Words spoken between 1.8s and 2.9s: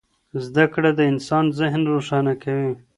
روښانه کوي.